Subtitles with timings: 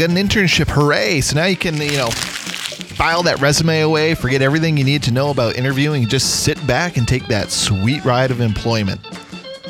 [0.00, 0.68] got an internship.
[0.70, 1.20] Hooray.
[1.20, 5.10] So now you can, you know, file that resume away, forget everything you need to
[5.10, 8.98] know about interviewing, just sit back and take that sweet ride of employment.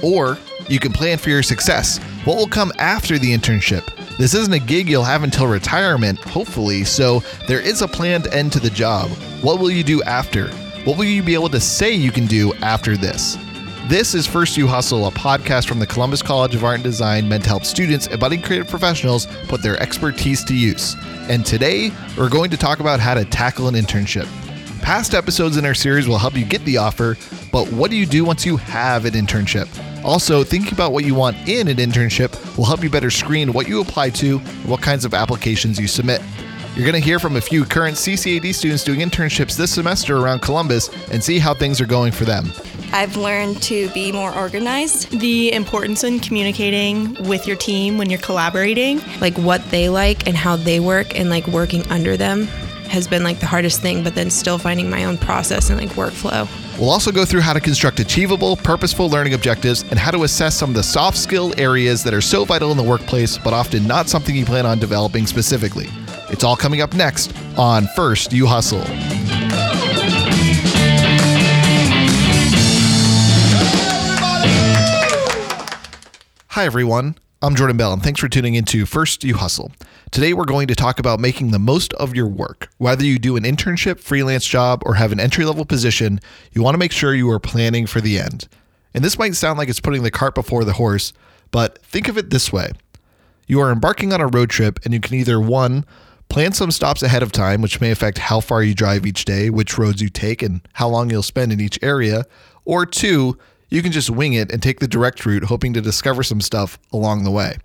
[0.05, 0.39] Or
[0.69, 1.99] you can plan for your success.
[2.25, 3.85] What will come after the internship?
[4.19, 8.53] This isn't a gig you'll have until retirement, hopefully, so there is a planned end
[8.53, 9.11] to the job.
[9.43, 10.49] What will you do after?
[10.85, 13.37] What will you be able to say you can do after this?
[13.91, 17.29] This is First You Hustle, a podcast from the Columbus College of Art and Design
[17.29, 20.95] meant to help students and budding creative professionals put their expertise to use.
[21.29, 24.29] And today, we're going to talk about how to tackle an internship.
[24.81, 27.17] Past episodes in our series will help you get the offer,
[27.51, 29.67] but what do you do once you have an internship?
[30.05, 33.67] Also, thinking about what you want in an internship will help you better screen what
[33.67, 36.23] you apply to and what kinds of applications you submit.
[36.77, 40.43] You're going to hear from a few current CCAD students doing internships this semester around
[40.43, 42.53] Columbus and see how things are going for them.
[42.93, 45.11] I've learned to be more organized.
[45.21, 49.01] The importance in communicating with your team when you're collaborating.
[49.21, 52.47] Like what they like and how they work and like working under them
[52.89, 55.91] has been like the hardest thing, but then still finding my own process and like
[55.91, 56.49] workflow.
[56.79, 60.57] We'll also go through how to construct achievable, purposeful learning objectives and how to assess
[60.57, 63.87] some of the soft skill areas that are so vital in the workplace, but often
[63.87, 65.87] not something you plan on developing specifically.
[66.31, 68.85] It's all coming up next on First You Hustle.
[76.61, 77.17] Hi, everyone.
[77.41, 79.73] I'm Jordan Bell, and thanks for tuning into First You Hustle.
[80.11, 82.69] Today, we're going to talk about making the most of your work.
[82.77, 86.21] Whether you do an internship, freelance job, or have an entry level position,
[86.53, 88.47] you want to make sure you are planning for the end.
[88.93, 91.15] And this might sound like it's putting the cart before the horse,
[91.51, 92.73] but think of it this way
[93.47, 95.87] you are embarking on a road trip, and you can either one,
[96.29, 99.49] plan some stops ahead of time, which may affect how far you drive each day,
[99.49, 102.27] which roads you take, and how long you'll spend in each area,
[102.67, 103.39] or two,
[103.71, 106.79] you can just wing it and take the direct route, hoping to discover some stuff
[106.93, 107.57] along the way.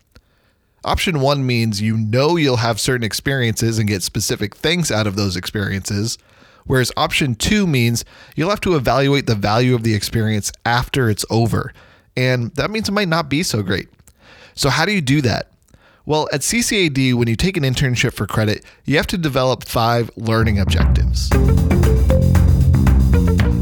[0.84, 5.16] Option one means you know you'll have certain experiences and get specific things out of
[5.16, 6.20] those experiences,
[6.66, 8.06] whereas option two means
[8.36, 11.74] you'll have to evaluate the value of the experience after it's over.
[12.16, 13.90] And that means it might not be so great.
[14.54, 15.50] So, how do you do that?
[16.06, 20.12] Well, at CCAD, when you take an internship for credit, you have to develop five
[20.16, 21.32] learning objectives.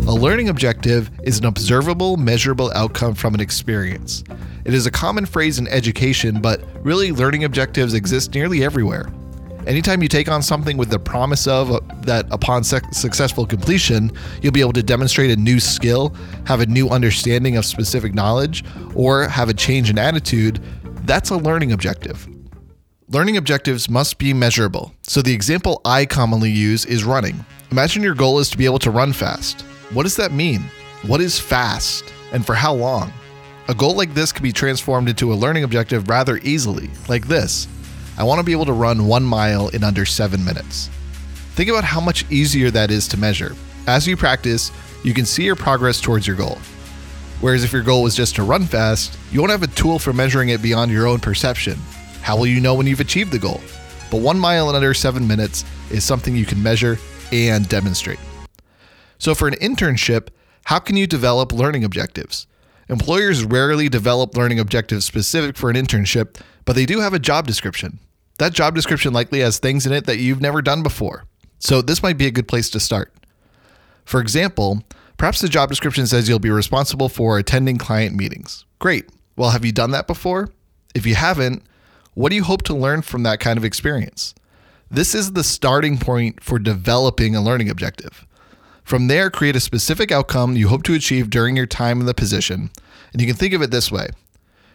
[0.05, 4.21] A learning objective is an observable, measurable outcome from an experience.
[4.65, 9.13] It is a common phrase in education, but really, learning objectives exist nearly everywhere.
[9.65, 14.51] Anytime you take on something with the promise of uh, that upon successful completion, you'll
[14.51, 16.13] be able to demonstrate a new skill,
[16.45, 18.65] have a new understanding of specific knowledge,
[18.95, 20.61] or have a change in attitude,
[21.05, 22.27] that's a learning objective.
[23.07, 24.93] Learning objectives must be measurable.
[25.03, 27.45] So, the example I commonly use is running.
[27.71, 29.63] Imagine your goal is to be able to run fast.
[29.93, 30.63] What does that mean?
[31.05, 32.11] What is fast?
[32.31, 33.13] And for how long?
[33.67, 37.67] A goal like this can be transformed into a learning objective rather easily, like this
[38.17, 40.89] I want to be able to run one mile in under seven minutes.
[41.53, 43.55] Think about how much easier that is to measure.
[43.85, 44.71] As you practice,
[45.03, 46.57] you can see your progress towards your goal.
[47.39, 50.11] Whereas if your goal was just to run fast, you won't have a tool for
[50.11, 51.77] measuring it beyond your own perception.
[52.21, 53.61] How will you know when you've achieved the goal?
[54.09, 56.97] But one mile in under seven minutes is something you can measure
[57.31, 58.19] and demonstrate.
[59.17, 60.29] So, for an internship,
[60.65, 62.47] how can you develop learning objectives?
[62.89, 67.47] Employers rarely develop learning objectives specific for an internship, but they do have a job
[67.47, 67.99] description.
[68.39, 71.25] That job description likely has things in it that you've never done before.
[71.59, 73.13] So, this might be a good place to start.
[74.05, 74.83] For example,
[75.17, 78.65] perhaps the job description says you'll be responsible for attending client meetings.
[78.79, 79.09] Great.
[79.37, 80.49] Well, have you done that before?
[80.93, 81.63] If you haven't,
[82.13, 84.35] what do you hope to learn from that kind of experience?
[84.91, 88.27] This is the starting point for developing a learning objective.
[88.83, 92.13] From there, create a specific outcome you hope to achieve during your time in the
[92.13, 92.69] position.
[93.11, 94.09] And you can think of it this way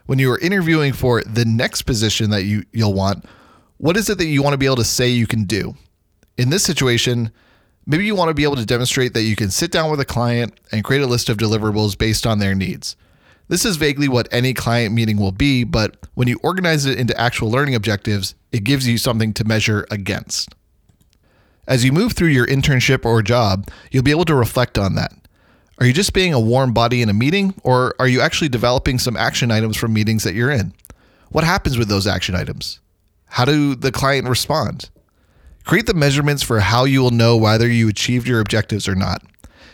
[0.07, 3.27] when you are interviewing for the next position that you, you'll want,
[3.77, 5.75] what is it that you want to be able to say you can do?
[6.39, 7.31] In this situation,
[7.87, 10.07] maybe you want to be able to demonstrate that you can sit down with a
[10.07, 12.97] client and create a list of deliverables based on their needs.
[13.49, 17.19] This is vaguely what any client meeting will be, but when you organize it into
[17.21, 20.55] actual learning objectives, it gives you something to measure against.
[21.69, 25.13] As you move through your internship or job, you'll be able to reflect on that.
[25.79, 28.99] Are you just being a warm body in a meeting, or are you actually developing
[28.99, 30.73] some action items from meetings that you're in?
[31.29, 32.81] What happens with those action items?
[33.27, 34.89] How do the client respond?
[35.67, 39.23] Create the measurements for how you will know whether you achieved your objectives or not.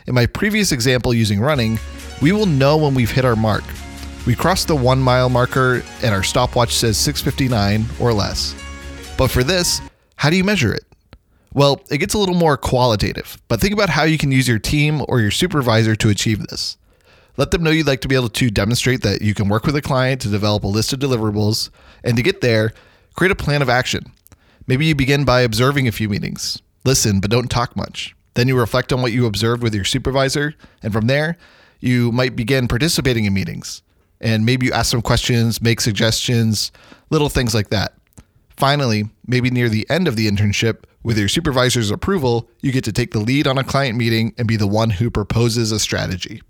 [0.09, 1.79] In my previous example using running,
[2.21, 3.63] we will know when we've hit our mark.
[4.27, 8.57] We crossed the one mile marker and our stopwatch says 659 or less.
[9.17, 9.81] But for this,
[10.17, 10.83] how do you measure it?
[11.55, 14.59] Well, it gets a little more qualitative, but think about how you can use your
[14.59, 16.77] team or your supervisor to achieve this.
[17.37, 19.77] Let them know you'd like to be able to demonstrate that you can work with
[19.77, 21.71] a client to develop a list of deliverables,
[22.03, 22.73] and to get there,
[23.15, 24.13] create a plan of action.
[24.67, 26.61] Maybe you begin by observing a few meetings.
[26.85, 28.17] Listen, but don't talk much.
[28.35, 31.37] Then you reflect on what you observed with your supervisor, and from there,
[31.79, 33.83] you might begin participating in meetings.
[34.21, 36.73] And maybe you ask some questions, make suggestions,
[37.11, 37.95] little things like that.
[38.57, 42.93] Finally, maybe near the end of the internship, with your supervisor's approval, you get to
[42.93, 46.41] take the lead on a client meeting and be the one who proposes a strategy.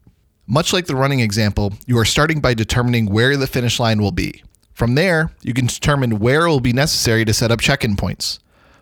[0.46, 4.12] Much like the running example, you are starting by determining where the finish line will
[4.12, 4.42] be.
[4.74, 7.96] From there, you can determine where it will be necessary to set up check in
[7.96, 8.38] points.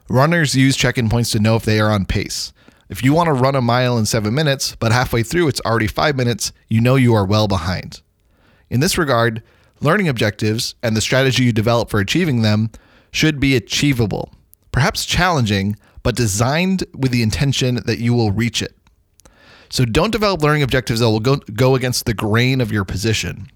[0.09, 2.53] Runners use check in points to know if they are on pace.
[2.89, 5.87] If you want to run a mile in seven minutes, but halfway through it's already
[5.87, 8.03] five minutes, you know you are well behind.
[8.69, 9.43] In this regard,
[9.81, 12.71] learning objectives and the strategy you develop for achieving them
[13.13, 14.33] should be achievable,
[14.73, 18.77] perhaps challenging, but designed with the intention that you will reach it.
[19.69, 23.49] So don't develop learning objectives that will go, go against the grain of your position.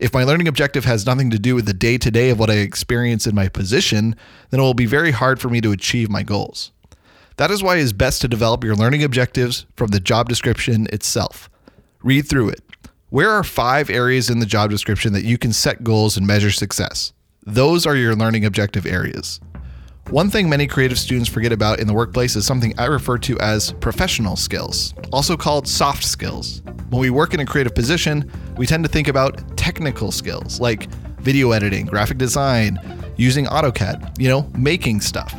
[0.00, 2.50] If my learning objective has nothing to do with the day to day of what
[2.50, 4.16] I experience in my position,
[4.50, 6.72] then it will be very hard for me to achieve my goals.
[7.36, 10.88] That is why it is best to develop your learning objectives from the job description
[10.92, 11.48] itself.
[12.02, 12.60] Read through it.
[13.10, 16.50] Where are five areas in the job description that you can set goals and measure
[16.50, 17.12] success?
[17.44, 19.40] Those are your learning objective areas.
[20.10, 23.36] One thing many creative students forget about in the workplace is something I refer to
[23.40, 26.62] as professional skills, also called soft skills.
[26.90, 30.88] When we work in a creative position, we tend to think about technical skills like
[31.20, 32.78] video editing, graphic design,
[33.16, 35.34] using AutoCAD, you know, making stuff.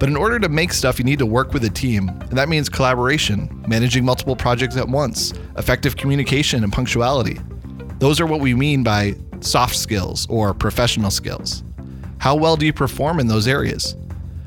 [0.00, 2.48] But in order to make stuff, you need to work with a team, and that
[2.48, 7.38] means collaboration, managing multiple projects at once, effective communication, and punctuality.
[7.98, 11.62] Those are what we mean by soft skills or professional skills.
[12.18, 13.96] How well do you perform in those areas?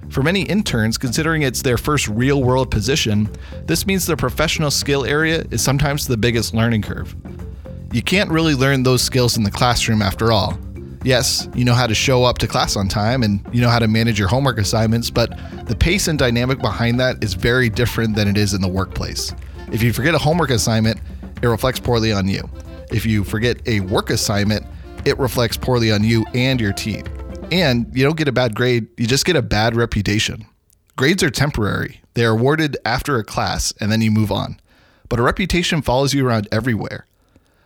[0.09, 3.29] For many interns, considering it's their first real world position,
[3.65, 7.15] this means the professional skill area is sometimes the biggest learning curve.
[7.93, 10.57] You can't really learn those skills in the classroom after all.
[11.03, 13.79] Yes, you know how to show up to class on time and you know how
[13.79, 15.29] to manage your homework assignments, but
[15.67, 19.33] the pace and dynamic behind that is very different than it is in the workplace.
[19.71, 20.99] If you forget a homework assignment,
[21.41, 22.49] it reflects poorly on you.
[22.91, 24.65] If you forget a work assignment,
[25.09, 27.03] it reflects poorly on you and your team.
[27.51, 30.45] And you don't get a bad grade, you just get a bad reputation.
[30.95, 34.59] Grades are temporary, they are awarded after a class and then you move on.
[35.09, 37.05] But a reputation follows you around everywhere.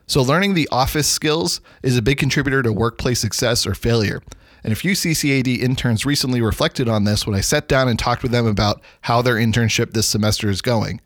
[0.07, 4.22] So, learning the office skills is a big contributor to workplace success or failure.
[4.63, 8.24] And a few CCAD interns recently reflected on this when I sat down and talked
[8.24, 11.01] with them about how their internship this semester is going.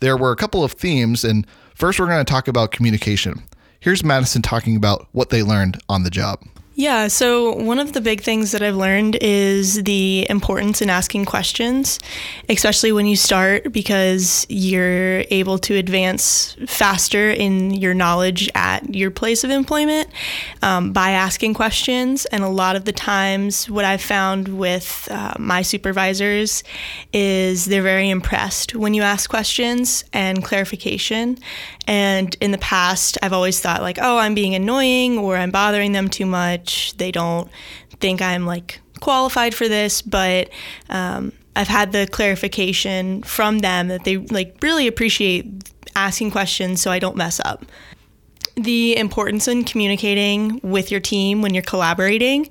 [0.00, 3.42] There were a couple of themes, and first we're going to talk about communication.
[3.80, 6.40] Here's Madison talking about what they learned on the job.
[6.78, 11.24] Yeah, so one of the big things that I've learned is the importance in asking
[11.24, 11.98] questions,
[12.50, 19.10] especially when you start, because you're able to advance faster in your knowledge at your
[19.10, 20.10] place of employment
[20.60, 22.26] um, by asking questions.
[22.26, 26.62] And a lot of the times, what I've found with uh, my supervisors
[27.10, 31.38] is they're very impressed when you ask questions and clarification.
[31.88, 35.92] And in the past, I've always thought, like, oh, I'm being annoying or I'm bothering
[35.92, 36.65] them too much.
[36.96, 37.50] They don't
[38.00, 40.50] think I'm like qualified for this, but
[40.88, 45.46] um, I've had the clarification from them that they like really appreciate
[45.94, 47.64] asking questions so I don't mess up.
[48.56, 52.48] The importance in communicating with your team when you're collaborating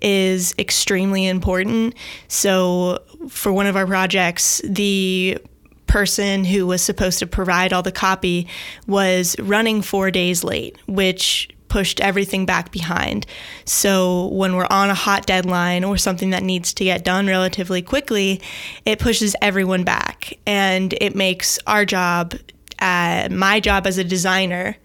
[0.00, 1.94] is extremely important.
[2.28, 5.38] So, for one of our projects, the
[5.88, 8.46] person who was supposed to provide all the copy
[8.86, 13.26] was running four days late, which pushed everything back behind.
[13.64, 17.82] So when we're on a hot deadline or something that needs to get done relatively
[17.82, 18.40] quickly,
[18.84, 22.34] it pushes everyone back and it makes our job,
[22.78, 24.76] uh, my job as a designer,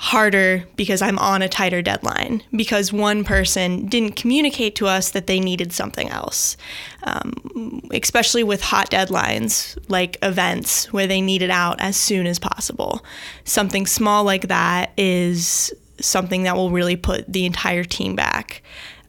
[0.00, 5.26] harder because I'm on a tighter deadline because one person didn't communicate to us that
[5.26, 6.56] they needed something else.
[7.02, 12.38] Um, especially with hot deadlines like events where they need it out as soon as
[12.38, 13.04] possible.
[13.42, 18.62] Something small like that is something that will really put the entire team back.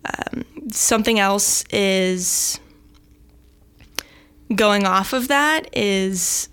[0.05, 2.60] Um, something else is
[4.55, 6.49] going off of that is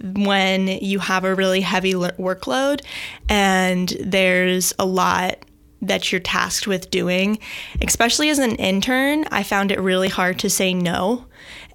[0.00, 2.82] when you have a really heavy workload
[3.28, 5.44] and there's a lot
[5.82, 7.38] that you're tasked with doing.
[7.82, 11.26] Especially as an intern, I found it really hard to say no.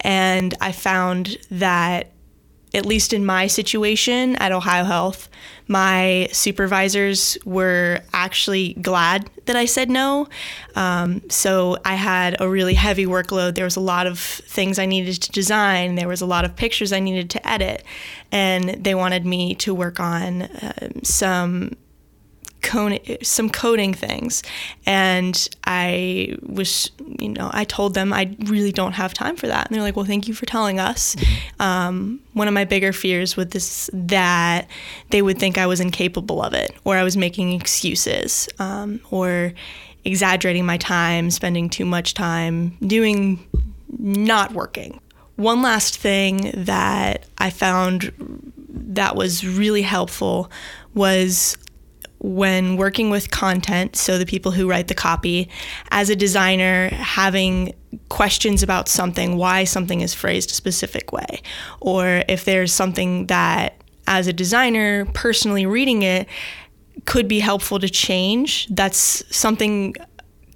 [0.01, 2.11] And I found that
[2.73, 5.29] at least in my situation at Ohio Health,
[5.67, 10.27] my supervisors were actually glad that I said no.
[10.75, 13.55] Um, so I had a really heavy workload.
[13.55, 16.55] There was a lot of things I needed to design, there was a lot of
[16.55, 17.83] pictures I needed to edit,
[18.31, 21.73] and they wanted me to work on uh, some
[22.67, 24.43] cone, some coding things.
[24.85, 29.67] And I was, you know, I told them I really don't have time for that.
[29.67, 31.15] And they're like, well, thank you for telling us.
[31.59, 34.67] Um, one of my bigger fears with this that
[35.09, 39.53] they would think I was incapable of it or I was making excuses um, or
[40.05, 43.45] exaggerating my time, spending too much time doing
[43.97, 44.99] not working.
[45.37, 48.11] One last thing that I found
[48.69, 50.51] that was really helpful
[50.93, 51.57] was
[52.19, 55.49] when working with content, so the people who write the copy,
[55.91, 57.73] as a designer, having
[58.09, 61.41] questions about something, why something is phrased a specific way,
[61.79, 66.27] or if there's something that, as a designer, personally reading it,
[67.05, 69.95] could be helpful to change, that's something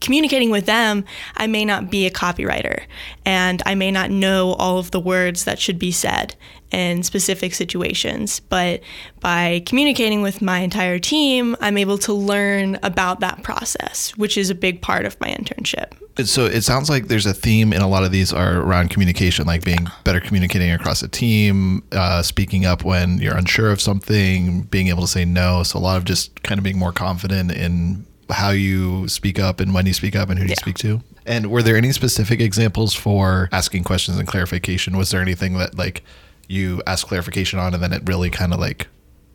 [0.01, 1.05] communicating with them,
[1.37, 2.83] I may not be a copywriter
[3.25, 6.35] and I may not know all of the words that should be said
[6.71, 8.39] in specific situations.
[8.39, 8.81] But
[9.19, 14.49] by communicating with my entire team, I'm able to learn about that process, which is
[14.49, 15.91] a big part of my internship.
[16.25, 19.47] So it sounds like there's a theme in a lot of these are around communication,
[19.47, 24.63] like being better communicating across a team, uh, speaking up when you're unsure of something,
[24.63, 25.63] being able to say no.
[25.63, 29.59] So a lot of just kind of being more confident in how you speak up
[29.59, 31.01] and when you speak up and who you speak to.
[31.25, 34.97] And were there any specific examples for asking questions and clarification?
[34.97, 36.03] Was there anything that like
[36.47, 38.87] you asked clarification on and then it really kind of like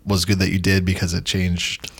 [0.05, 1.91] was good that you did because it changed?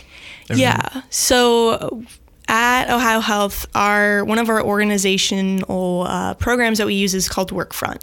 [0.51, 0.63] everything?
[0.63, 1.03] Yeah.
[1.11, 2.05] So
[2.49, 7.51] at Ohio Health, our one of our organizational uh, programs that we use is called
[7.51, 8.03] Workfront.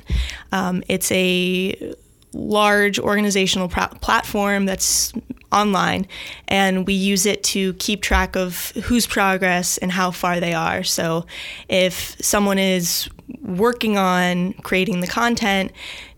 [0.51, 1.95] Um, it's a
[2.33, 5.13] large organizational pra- platform that's
[5.53, 6.07] online,
[6.47, 10.83] and we use it to keep track of whose progress and how far they are.
[10.83, 11.25] So
[11.69, 13.09] if someone is
[13.41, 15.71] working on creating the content,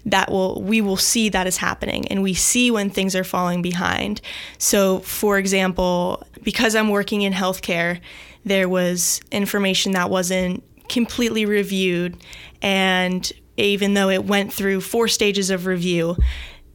[0.05, 3.61] that will we will see that is happening and we see when things are falling
[3.61, 4.21] behind.
[4.57, 7.99] So for example, because I'm working in healthcare,
[8.43, 12.17] there was information that wasn't completely reviewed
[12.61, 16.17] and even though it went through four stages of review,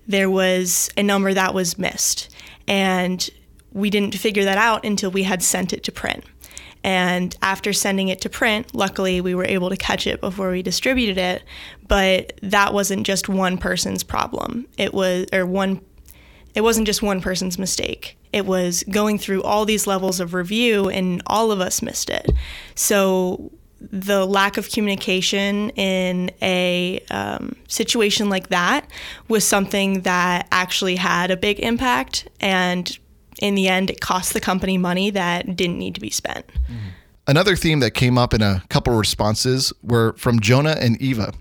[0.07, 2.35] there was a number that was missed.
[2.67, 3.29] And
[3.73, 6.25] we didn't figure that out until we had sent it to print.
[6.83, 10.63] And after sending it to print, luckily we were able to catch it before we
[10.63, 11.43] distributed it.
[11.87, 14.67] But that wasn't just one person's problem.
[14.79, 15.83] It was, or one,
[16.55, 18.17] it wasn't just one person's mistake.
[18.33, 22.31] It was going through all these levels of review and all of us missed it.
[22.75, 28.89] So the lack of communication in a um, situation like that
[29.29, 32.29] was something that actually had a big impact.
[32.41, 32.97] And
[33.41, 36.45] in the end, it cost the company money that didn't need to be spent.
[37.27, 41.33] Another theme that came up in a couple responses were from Jonah and Eva,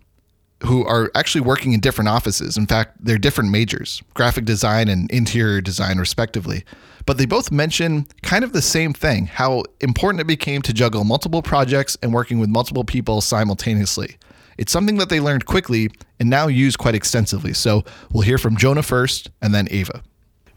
[0.64, 2.58] who are actually working in different offices.
[2.58, 6.66] In fact, they're different majors, graphic design and interior design, respectively.
[7.06, 11.04] But they both mention kind of the same thing how important it became to juggle
[11.04, 14.18] multiple projects and working with multiple people simultaneously.
[14.58, 15.90] It's something that they learned quickly
[16.20, 17.54] and now use quite extensively.
[17.54, 20.04] So we'll hear from Jonah first and then Ava.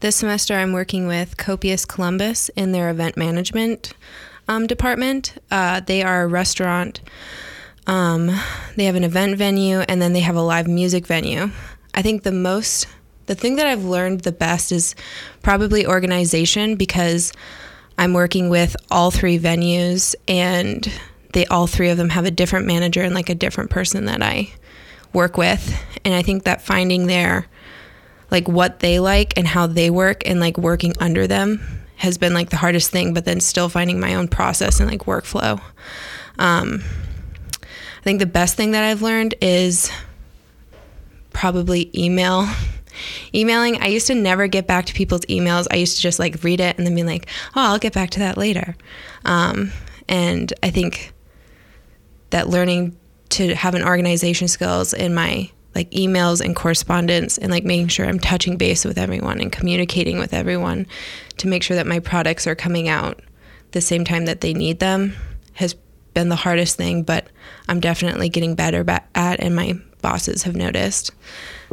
[0.01, 3.93] This semester, I'm working with Copious Columbus in their event management
[4.49, 5.35] um, department.
[5.49, 6.99] Uh, they are a restaurant.
[7.85, 8.27] Um,
[8.75, 11.49] they have an event venue and then they have a live music venue.
[11.93, 12.87] I think the most,
[13.25, 14.95] the thing that I've learned the best is
[15.41, 17.33] probably organization because
[17.97, 20.91] I'm working with all three venues and
[21.33, 24.21] they all three of them have a different manager and like a different person that
[24.21, 24.51] I
[25.11, 25.77] work with.
[26.05, 27.47] And I think that finding their
[28.31, 31.61] like what they like and how they work and like working under them
[31.97, 35.01] has been like the hardest thing, but then still finding my own process and like
[35.01, 35.61] workflow.
[36.39, 36.83] Um,
[38.03, 39.89] I think the best thing that I've learned is
[41.31, 42.45] probably email.
[43.33, 45.67] Emailing, I used to never get back to people's emails.
[45.71, 48.09] I used to just like read it and then be like, oh, I'll get back
[48.11, 48.75] to that later.
[49.23, 49.71] Um,
[50.09, 51.13] and I think
[52.31, 52.97] that learning
[53.29, 58.05] to have an organization skills in my like emails and correspondence and like making sure
[58.05, 60.87] I'm touching base with everyone and communicating with everyone
[61.37, 63.21] to make sure that my products are coming out
[63.71, 65.15] the same time that they need them
[65.53, 65.73] has
[66.13, 67.27] been the hardest thing, but
[67.67, 71.11] I'm definitely getting better at and my bosses have noticed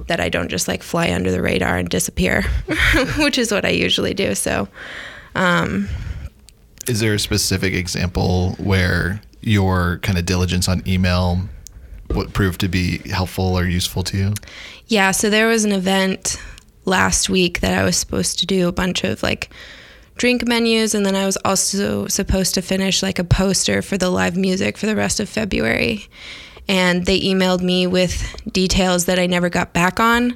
[0.07, 2.43] that I don't just like fly under the radar and disappear,
[3.19, 4.35] which is what I usually do.
[4.35, 4.69] So,
[5.35, 5.89] um,
[6.87, 11.41] Is there a specific example where your kind of diligence on email
[12.09, 14.35] what proved to be helpful or useful to you?
[14.87, 16.41] Yeah, so there was an event
[16.85, 19.51] last week that I was supposed to do a bunch of like
[20.21, 24.11] drink menus and then I was also supposed to finish like a poster for the
[24.11, 26.09] live music for the rest of February.
[26.69, 30.35] And they emailed me with details that I never got back on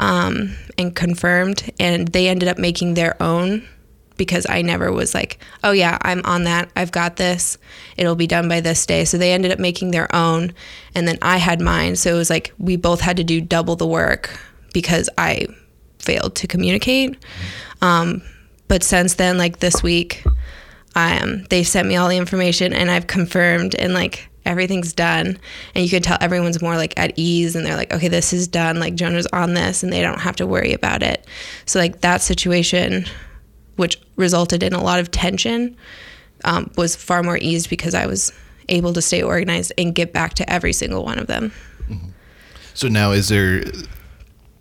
[0.00, 1.70] um, and confirmed.
[1.78, 3.62] And they ended up making their own
[4.16, 6.72] because I never was like, oh yeah, I'm on that.
[6.74, 7.56] I've got this.
[7.96, 9.04] It'll be done by this day.
[9.04, 10.52] So they ended up making their own.
[10.96, 11.94] And then I had mine.
[11.94, 14.36] So it was like we both had to do double the work
[14.72, 15.46] because I
[16.00, 17.16] failed to communicate.
[17.80, 18.22] Um,
[18.68, 20.24] but since then, like this week,
[20.94, 25.38] um, they've sent me all the information and I've confirmed and like everything's done.
[25.74, 28.46] And you can tell everyone's more like at ease and they're like, okay, this is
[28.46, 28.78] done.
[28.78, 31.26] Like Jonah's on this and they don't have to worry about it.
[31.66, 33.06] So, like that situation,
[33.76, 35.76] which resulted in a lot of tension,
[36.44, 38.32] um, was far more eased because I was
[38.68, 41.52] able to stay organized and get back to every single one of them.
[42.74, 43.62] So now, is there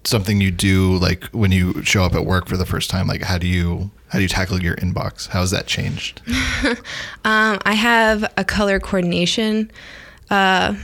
[0.06, 3.08] something you do like when you show up at work for the first time?
[3.08, 5.28] Like, how do you how do you tackle your inbox?
[5.28, 6.22] How has that changed?
[7.26, 9.72] Um, I have a color coordination
[10.30, 10.76] uh,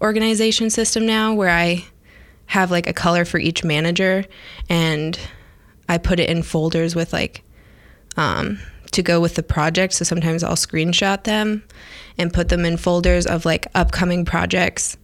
[0.00, 1.84] organization system now where I
[2.46, 4.24] have like a color for each manager
[4.68, 5.18] and
[5.88, 7.42] I put it in folders with like
[8.16, 8.60] um,
[8.92, 9.94] to go with the project.
[9.94, 11.64] So sometimes I'll screenshot them
[12.18, 14.96] and put them in folders of like upcoming projects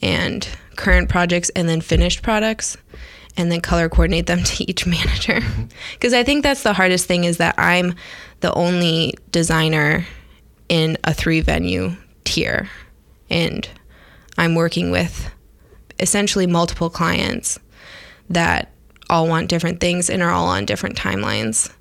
[0.00, 2.76] and current projects and then finished products
[3.36, 5.34] and then color coordinate them to each manager.
[5.34, 5.64] Mm-hmm.
[5.92, 7.94] Because i think that's the hardest thing is that i'm
[8.40, 10.06] the only designer
[10.68, 11.92] in a three venue
[12.24, 12.68] tier.
[13.30, 13.68] And
[14.38, 15.30] i'm working with
[15.98, 17.58] essentially multiple clients
[18.30, 18.70] that
[19.10, 21.72] all want different things and are all on different timelines.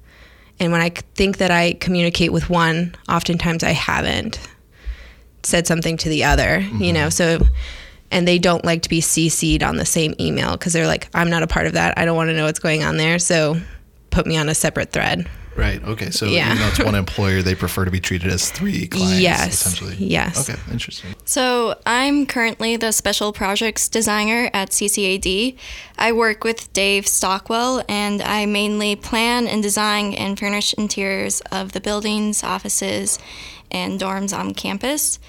[0.60, 4.40] And when i think that i communicate with one oftentimes i haven't
[5.44, 6.94] said something to the other you mm-hmm.
[6.94, 7.10] know?
[7.10, 7.40] So
[8.12, 11.30] and they don't like to be CC'd on the same email because they're like, I'm
[11.30, 11.98] not a part of that.
[11.98, 13.18] I don't want to know what's going on there.
[13.20, 13.60] So
[14.12, 15.28] put me on a separate thread.
[15.56, 15.84] Right.
[15.84, 16.12] Okay.
[16.12, 16.48] So Yeah.
[16.48, 19.20] even though it's one employer, they prefer to be treated as three clients.
[19.20, 19.54] Yes.
[19.66, 19.96] Essentially.
[19.98, 20.50] Yes.
[20.50, 20.60] Okay.
[20.72, 21.14] Interesting.
[21.26, 25.58] So, I'm currently the special projects designer at CCAD.
[25.98, 31.74] I work with Dave Stockwell, and I mainly plan and design and furnish interiors of
[31.74, 33.20] the buildings, offices,
[33.70, 35.20] and dorms on campus.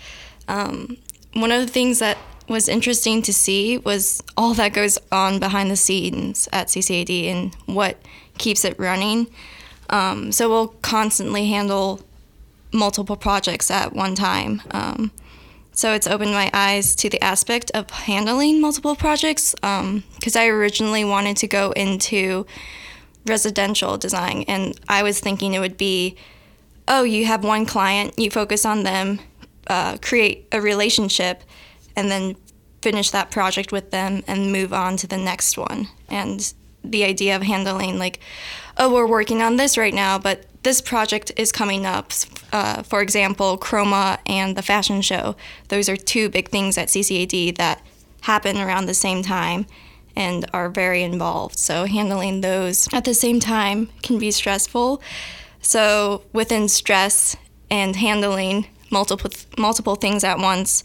[0.47, 0.99] Um,
[1.35, 2.17] one of the things that
[2.53, 7.55] was interesting to see was all that goes on behind the scenes at CCAD and
[7.67, 7.97] what
[8.39, 9.29] keeps it running.
[9.91, 12.01] Um, so, we'll constantly handle
[12.73, 14.63] multiple projects at one time.
[14.71, 15.11] Um,
[15.75, 21.05] so it's opened my eyes to the aspect of handling multiple projects because I originally
[21.05, 22.47] wanted to go into
[23.27, 26.17] residential design and I was thinking it would be
[26.89, 29.21] oh, you have one client, you focus on them,
[29.69, 31.43] uh, create a relationship,
[31.95, 32.35] and then
[32.83, 35.89] finish that project with them and move on to the next one.
[36.09, 36.53] And
[36.85, 38.19] the idea of handling, like,
[38.77, 42.13] oh, we're working on this right now, but this project is coming up.
[42.53, 45.37] Uh, for example, Chroma and the fashion show.
[45.69, 47.83] Those are two big things at CCAD that
[48.23, 49.67] happen around the same time
[50.15, 51.59] and are very involved.
[51.59, 55.03] So handling those at the same time can be stressful.
[55.61, 57.37] So within stress
[57.71, 60.85] and handling multiple multiple things at once,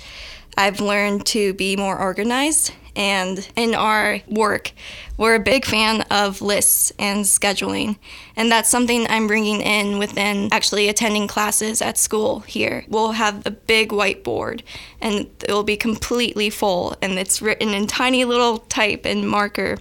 [0.58, 2.74] I've learned to be more organized.
[2.96, 4.72] And in our work,
[5.18, 7.98] we're a big fan of lists and scheduling.
[8.36, 12.86] And that's something I'm bringing in within actually attending classes at school here.
[12.88, 14.64] We'll have a big whiteboard
[15.00, 19.78] and it will be completely full and it's written in tiny little type and marker.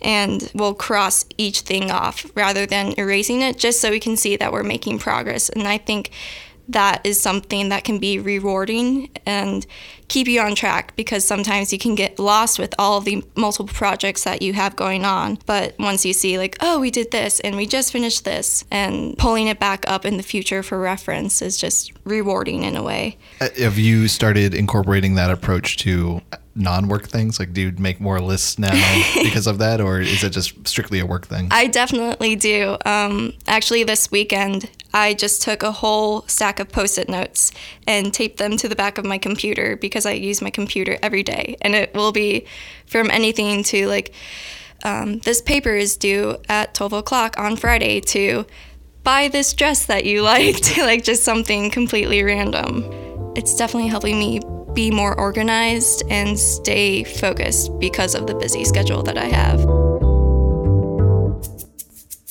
[0.00, 4.36] And we'll cross each thing off rather than erasing it just so we can see
[4.36, 5.48] that we're making progress.
[5.48, 6.10] And I think
[6.68, 9.66] that is something that can be rewarding and
[10.08, 14.24] keep you on track because sometimes you can get lost with all the multiple projects
[14.24, 15.38] that you have going on.
[15.46, 19.16] But once you see, like, oh, we did this and we just finished this, and
[19.16, 23.16] pulling it back up in the future for reference is just rewarding in a way.
[23.40, 26.20] Uh, Have you started incorporating that approach to
[26.54, 27.38] non-work things?
[27.38, 28.72] Like, do you make more lists now
[29.22, 31.48] because of that, or is it just strictly a work thing?
[31.50, 32.76] I definitely do.
[32.84, 37.52] Um, actually, this weekend, I just took a whole stack of post it notes
[37.86, 41.22] and taped them to the back of my computer because I use my computer every
[41.22, 41.56] day.
[41.62, 42.46] And it will be
[42.86, 44.12] from anything to like,
[44.84, 48.44] um, this paper is due at 12 o'clock on Friday to
[49.02, 52.84] buy this dress that you liked, like just something completely random.
[53.36, 54.40] It's definitely helping me
[54.74, 59.60] be more organized and stay focused because of the busy schedule that I have.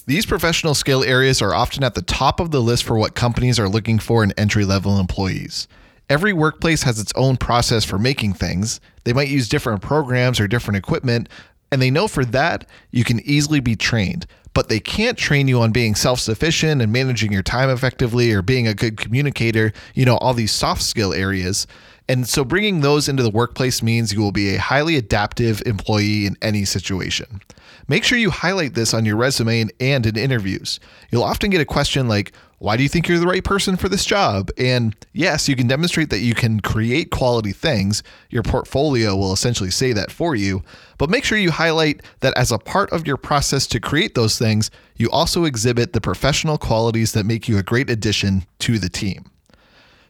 [0.08, 3.60] These professional skill areas are often at the top of the list for what companies
[3.60, 5.68] are looking for in entry level employees.
[6.10, 8.82] Every workplace has its own process for making things.
[9.06, 11.30] They might use different programs or different equipment,
[11.72, 14.26] and they know for that you can easily be trained.
[14.54, 18.42] But they can't train you on being self sufficient and managing your time effectively or
[18.42, 21.68] being a good communicator, you know, all these soft skill areas.
[22.10, 26.26] And so bringing those into the workplace means you will be a highly adaptive employee
[26.26, 27.42] in any situation.
[27.88, 30.80] Make sure you highlight this on your resume and in interviews.
[31.10, 33.90] You'll often get a question like, Why do you think you're the right person for
[33.90, 34.52] this job?
[34.56, 38.04] And yes, you can demonstrate that you can create quality things.
[38.30, 40.62] Your portfolio will essentially say that for you.
[41.00, 44.38] But make sure you highlight that as a part of your process to create those
[44.38, 48.90] things, you also exhibit the professional qualities that make you a great addition to the
[48.90, 49.26] team.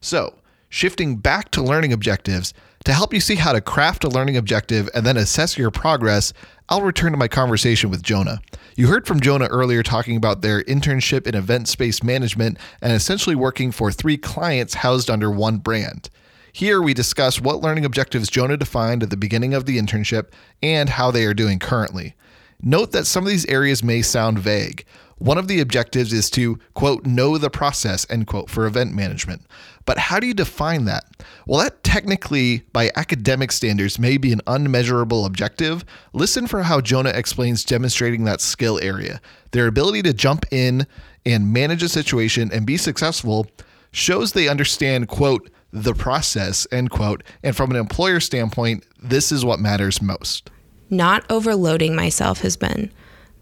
[0.01, 0.35] So,
[0.67, 2.53] shifting back to learning objectives,
[2.85, 6.33] to help you see how to craft a learning objective and then assess your progress,
[6.69, 8.41] I'll return to my conversation with Jonah.
[8.75, 13.35] You heard from Jonah earlier talking about their internship in event space management and essentially
[13.35, 16.09] working for three clients housed under one brand.
[16.53, 20.31] Here we discuss what learning objectives Jonah defined at the beginning of the internship
[20.63, 22.15] and how they are doing currently.
[22.61, 24.85] Note that some of these areas may sound vague.
[25.17, 29.43] One of the objectives is to, quote, know the process, end quote, for event management.
[29.91, 31.03] But how do you define that?
[31.45, 35.83] Well, that technically, by academic standards, may be an unmeasurable objective.
[36.13, 39.19] Listen for how Jonah explains demonstrating that skill area.
[39.51, 40.87] Their ability to jump in
[41.25, 43.47] and manage a situation and be successful
[43.91, 47.21] shows they understand, quote, the process, end quote.
[47.43, 50.49] And from an employer standpoint, this is what matters most.
[50.89, 52.93] Not overloading myself has been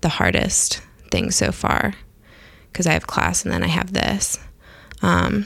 [0.01, 0.81] the hardest
[1.11, 1.93] thing so far
[2.71, 4.39] because I have class and then I have this.
[5.03, 5.45] Um,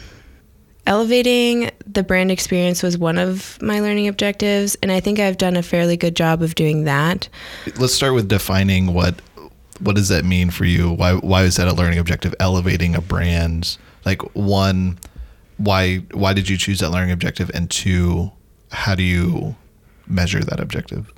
[0.85, 5.55] elevating the brand experience was one of my learning objectives, and I think I've done
[5.55, 7.29] a fairly good job of doing that.
[7.77, 9.21] Let's start with defining what
[9.79, 10.91] what does that mean for you?
[10.91, 12.35] Why why is that a learning objective?
[12.39, 14.99] Elevating a brand, like one,
[15.57, 18.31] why why did you choose that learning objective, and two,
[18.71, 19.55] how do you
[20.07, 21.11] measure that objective?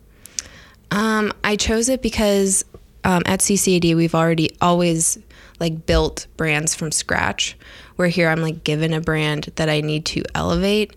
[0.91, 2.63] Um, I chose it because
[3.03, 5.17] um, at CCAD we've already always
[5.59, 7.57] like built brands from scratch.
[7.95, 10.95] Where here I'm like given a brand that I need to elevate,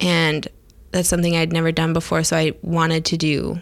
[0.00, 0.46] and
[0.90, 2.22] that's something I'd never done before.
[2.22, 3.58] So I wanted to do.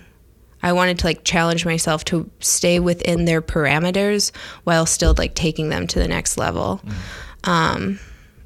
[0.63, 4.31] I wanted to like challenge myself to stay within their parameters
[4.65, 6.81] while still like taking them to the next level.
[6.85, 7.49] Mm.
[7.49, 7.99] Um,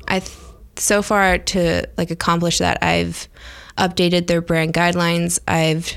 [0.09, 0.39] I th-
[0.77, 3.29] so far to like accomplish that I've
[3.77, 5.39] updated their brand guidelines.
[5.47, 5.95] I've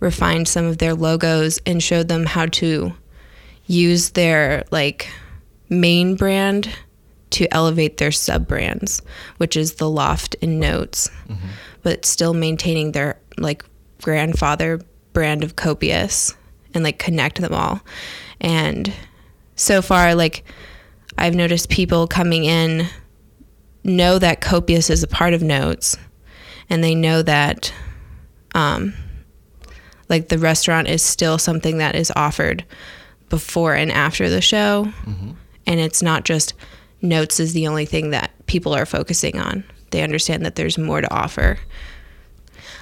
[0.00, 2.92] refined some of their logos and showed them how to
[3.66, 5.08] use their like
[5.68, 6.68] main brand
[7.30, 9.02] to elevate their sub brands,
[9.38, 11.48] which is the Loft and Notes, mm-hmm.
[11.82, 13.64] but still maintaining their like
[14.02, 14.80] grandfather
[15.12, 16.36] brand of Copious
[16.74, 17.80] and like connect them all.
[18.40, 18.92] And
[19.56, 20.44] so far, like
[21.18, 22.86] I've noticed people coming in
[23.82, 25.96] know that Copious is a part of Notes,
[26.68, 27.72] and they know that
[28.54, 28.94] um,
[30.08, 32.64] like the restaurant is still something that is offered
[33.28, 34.92] before and after the show.
[35.04, 35.32] Mm-hmm.
[35.68, 36.54] And it's not just
[37.02, 39.64] notes is the only thing that people are focusing on.
[39.90, 41.58] They understand that there's more to offer.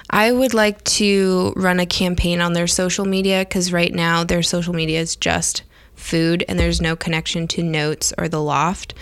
[0.09, 4.43] I would like to run a campaign on their social media because right now their
[4.43, 5.63] social media is just
[5.95, 8.93] food and there's no connection to notes or the loft.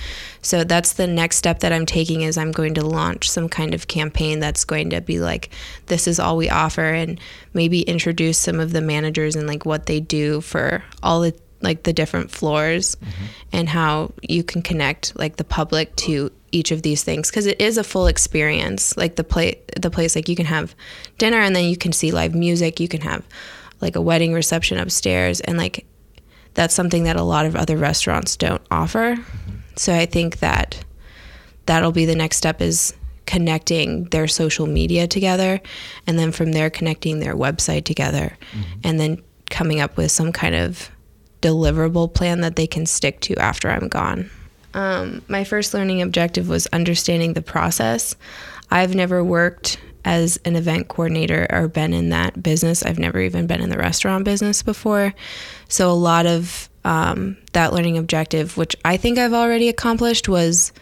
[0.42, 3.74] So that's the next step that I'm taking is I'm going to launch some kind
[3.74, 5.50] of campaign that's going to be like
[5.88, 7.20] this is all we offer and
[7.54, 11.84] maybe introduce some of the managers and like what they do for all the like
[11.84, 13.26] the different floors mm-hmm.
[13.52, 17.60] and how you can connect like the public to each of these things because it
[17.60, 20.76] is a full experience like the play the place like you can have
[21.18, 23.26] dinner and then you can see live music you can have
[23.82, 25.86] like a wedding reception upstairs and like
[26.54, 29.16] that's something that a lot of other restaurants don't offer.
[29.16, 29.52] Mm-hmm.
[29.76, 30.84] So I think that
[31.66, 32.94] that'll be the next step is
[33.26, 35.62] connecting their social media together
[36.06, 38.80] and then from there connecting their website together mm-hmm.
[38.84, 40.90] and then coming up with some kind of
[41.44, 44.30] deliverable plan that they can stick to after I'm gone.
[44.74, 48.16] Um, my first learning objective was understanding the process.
[48.72, 52.84] I've never worked as an event coordinator or been in that business.
[52.84, 55.14] I've never even been in the restaurant business before.
[55.68, 60.74] So a lot of um, that learning objective, which I think I've already accomplished, was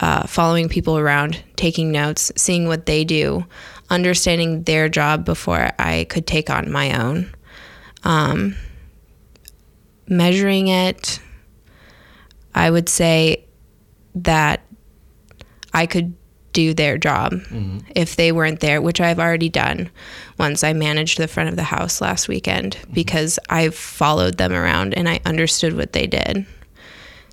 [0.00, 3.46] uh, following people around, taking notes, seeing what they do,
[3.90, 7.30] understanding their job before I could take on my own.
[8.04, 8.56] Um,
[10.08, 11.20] measuring it,
[12.54, 13.44] I would say
[14.14, 14.62] that
[15.72, 16.14] I could
[16.52, 17.78] do their job mm-hmm.
[17.94, 19.90] if they weren't there, which I've already done
[20.38, 22.94] once I managed the front of the house last weekend mm-hmm.
[22.94, 26.46] because I followed them around and I understood what they did.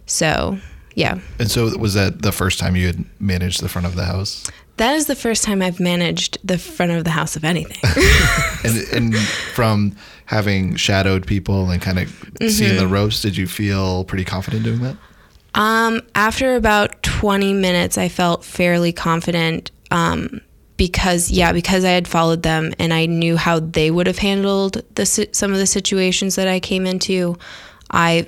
[0.05, 0.59] So,
[0.93, 1.19] yeah.
[1.39, 4.49] And so, was that the first time you had managed the front of the house?
[4.77, 7.77] That is the first time I've managed the front of the house of anything.
[8.63, 14.03] and, and from having shadowed people and kind of seeing the ropes, did you feel
[14.03, 14.97] pretty confident doing that?
[15.53, 20.41] Um, after about 20 minutes, I felt fairly confident um,
[20.75, 24.83] because, yeah, because I had followed them and I knew how they would have handled
[24.95, 27.37] the some of the situations that I came into.
[27.89, 28.27] I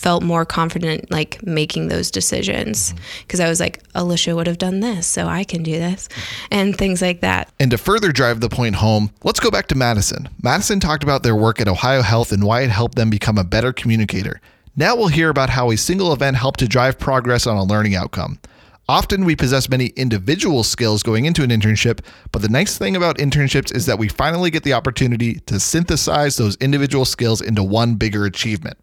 [0.00, 4.80] felt more confident like making those decisions because I was like, Alicia would have done
[4.80, 6.08] this, so I can do this,
[6.50, 7.50] and things like that.
[7.60, 10.30] And to further drive the point home, let's go back to Madison.
[10.42, 13.44] Madison talked about their work at Ohio Health and why it helped them become a
[13.44, 14.40] better communicator.
[14.74, 17.94] Now we'll hear about how a single event helped to drive progress on a learning
[17.94, 18.38] outcome.
[18.88, 22.00] Often we possess many individual skills going into an internship,
[22.32, 26.38] but the nice thing about internships is that we finally get the opportunity to synthesize
[26.38, 28.78] those individual skills into one bigger achievement.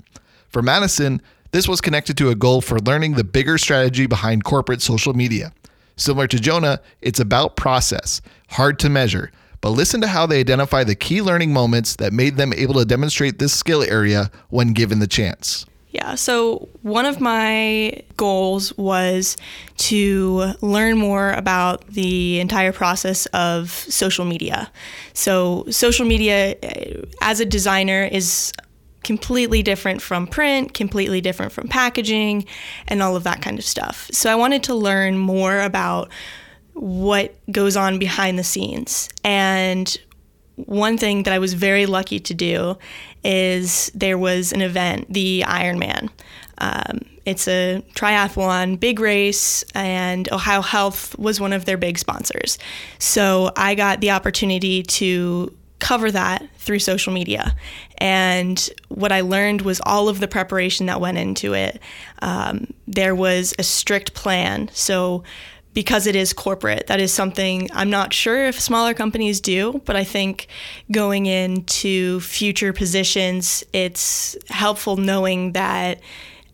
[0.57, 4.81] For Madison, this was connected to a goal for learning the bigger strategy behind corporate
[4.81, 5.53] social media.
[5.97, 10.83] Similar to Jonah, it's about process, hard to measure, but listen to how they identify
[10.83, 14.97] the key learning moments that made them able to demonstrate this skill area when given
[14.97, 15.67] the chance.
[15.91, 19.37] Yeah, so one of my goals was
[19.77, 24.71] to learn more about the entire process of social media.
[25.13, 28.53] So, social media eh, as a designer is
[29.07, 32.45] completely different from print, completely different from packaging,
[32.87, 34.09] and all of that kind of stuff.
[34.13, 36.11] So, I wanted to learn more about
[36.73, 39.09] what goes on behind the scenes.
[39.23, 39.97] And
[40.55, 42.77] one thing that I was very lucky to do
[43.23, 46.09] is there was an event, the Ironman.
[46.59, 52.57] Um, it's a triathlon, big race, and Ohio Health was one of their big sponsors.
[52.99, 57.55] So I got the opportunity to cover that through social media.
[57.97, 61.81] And what I learned was all of the preparation that went into it.
[62.19, 64.69] Um, there was a strict plan.
[64.73, 65.23] So
[65.77, 66.87] because it is corporate.
[66.87, 70.47] That is something I'm not sure if smaller companies do, but I think
[70.89, 75.99] going into future positions, it's helpful knowing that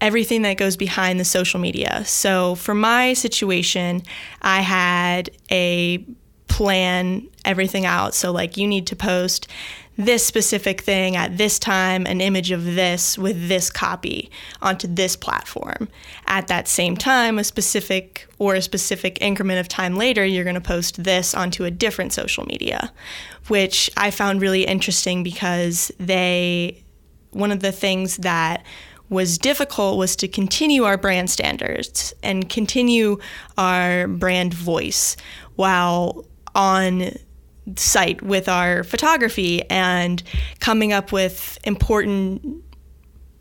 [0.01, 2.03] everything that goes behind the social media.
[2.03, 4.01] So for my situation,
[4.41, 6.05] I had a
[6.49, 8.13] plan everything out.
[8.13, 9.47] So, like, you need to post
[9.95, 15.15] this specific thing at this time, an image of this with this copy onto this
[15.15, 15.87] platform.
[16.25, 20.55] At that same time, a specific or a specific increment of time later, you're going
[20.55, 22.91] to post this onto a different social media,
[23.49, 26.83] which I found really interesting because they,
[27.31, 28.65] one of the things that
[29.09, 33.17] was difficult was to continue our brand standards and continue
[33.59, 35.15] our brand voice
[35.55, 36.25] while
[36.55, 37.11] on
[37.75, 40.21] site with our photography and
[40.59, 42.63] coming up with important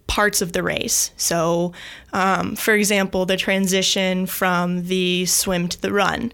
[0.06, 1.10] parts of the race.
[1.16, 1.72] So,
[2.12, 6.32] um, for example, the transition from the swim to the run.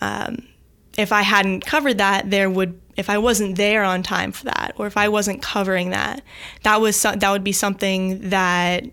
[0.00, 0.46] Um,
[0.98, 4.74] if I hadn't covered that, there would if I wasn't there on time for that,
[4.76, 6.22] or if I wasn't covering that,
[6.64, 8.84] that was so, that would be something that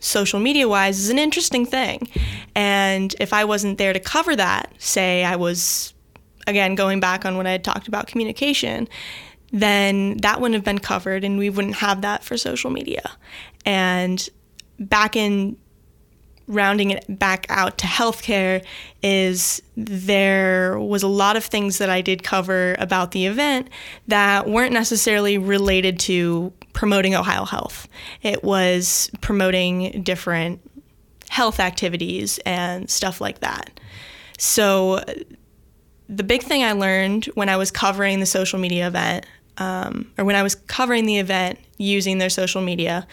[0.00, 2.08] social media wise is an interesting thing.
[2.54, 5.92] And if I wasn't there to cover that, say I was
[6.48, 8.88] again, going back on what I had talked about communication,
[9.52, 13.12] then that wouldn't have been covered and we wouldn't have that for social media.
[13.64, 14.28] And
[14.78, 15.56] back in
[16.48, 18.64] rounding it back out to healthcare
[19.02, 23.68] is there was a lot of things that I did cover about the event
[24.08, 27.86] that weren't necessarily related to promoting Ohio Health.
[28.22, 30.60] It was promoting different
[31.28, 33.78] health activities and stuff like that.
[34.38, 35.04] So
[36.08, 39.26] the big thing I learned when I was covering the social media event,
[39.58, 43.06] um, or when I was covering the event using their social media,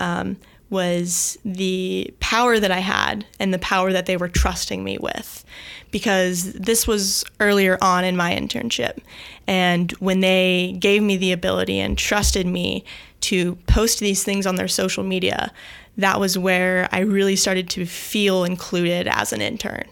[0.00, 0.36] um,
[0.68, 5.44] was the power that I had and the power that they were trusting me with.
[5.90, 8.98] Because this was earlier on in my internship.
[9.46, 12.84] And when they gave me the ability and trusted me
[13.22, 15.52] to post these things on their social media,
[15.98, 19.84] that was where I really started to feel included as an intern.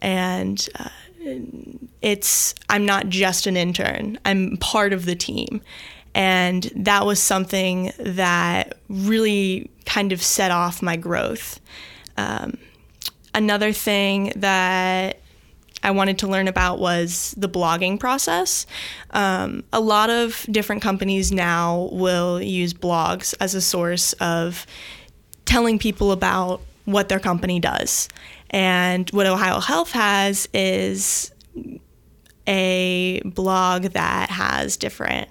[0.00, 0.88] And uh,
[2.00, 4.18] it's I'm not just an intern.
[4.24, 5.62] I'm part of the team.
[6.14, 11.58] And that was something that really kind of set off my growth.
[12.18, 12.58] Um,
[13.34, 15.18] another thing that
[15.82, 18.66] I wanted to learn about was the blogging process.
[19.10, 24.66] Um, a lot of different companies now will use blogs as a source of
[25.44, 28.08] telling people about what their company does.
[28.52, 31.32] And what Ohio Health has is
[32.46, 35.28] a blog that has different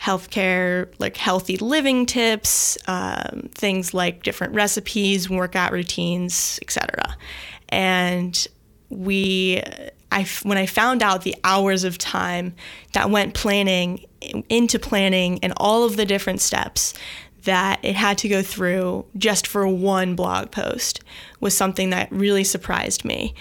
[0.00, 7.16] healthcare, like healthy living tips, um, things like different recipes, workout routines, etc.
[7.68, 8.46] And
[8.88, 9.62] we
[10.10, 12.54] I when I found out the hours of time
[12.92, 14.06] that went planning
[14.48, 16.94] into planning and all of the different steps
[17.44, 21.02] that it had to go through just for one blog post
[21.40, 23.34] was something that really surprised me.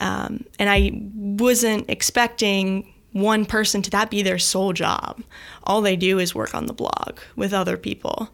[0.00, 5.22] Um, and I wasn't expecting one person to that be their sole job.
[5.64, 8.30] All they do is work on the blog with other people.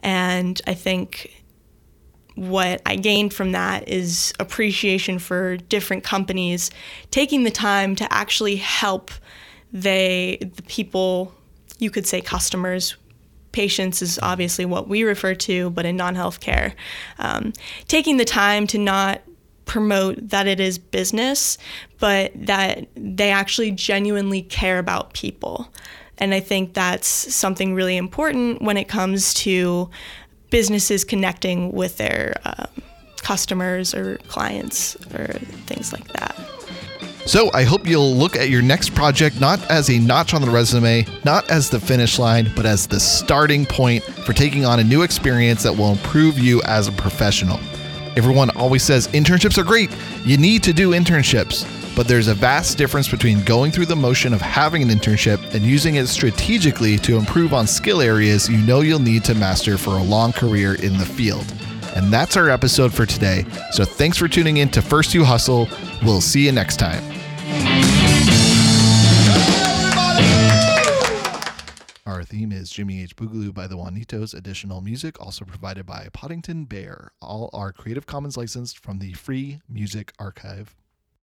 [0.00, 1.44] And I think
[2.34, 6.70] what I gained from that is appreciation for different companies
[7.10, 9.10] taking the time to actually help
[9.72, 11.32] they the people
[11.78, 12.96] you could say customers
[13.54, 16.74] patients is obviously what we refer to but in non-healthcare
[17.18, 17.52] um,
[17.88, 19.22] taking the time to not
[19.64, 21.56] promote that it is business
[21.98, 25.72] but that they actually genuinely care about people
[26.18, 29.88] and i think that's something really important when it comes to
[30.50, 32.66] businesses connecting with their uh,
[33.24, 35.26] customers or clients or
[35.66, 36.36] things like that.
[37.26, 40.50] So I hope you'll look at your next project not as a notch on the
[40.50, 44.84] resume, not as the finish line, but as the starting point for taking on a
[44.84, 47.58] new experience that will improve you as a professional.
[48.16, 49.90] Everyone always says internships are great.
[50.24, 51.66] You need to do internships.
[51.96, 55.64] But there's a vast difference between going through the motion of having an internship and
[55.64, 59.90] using it strategically to improve on skill areas you know you'll need to master for
[59.90, 61.46] a long career in the field.
[61.94, 63.44] And that's our episode for today.
[63.70, 65.68] So thanks for tuning in to First You Hustle.
[66.04, 67.02] We'll see you next time.
[72.06, 73.16] Our theme is Jimmy H.
[73.16, 74.34] Boogaloo by the Juanitos.
[74.34, 77.12] Additional music also provided by Podington Bear.
[77.22, 80.74] All are Creative Commons licensed from the Free Music Archive.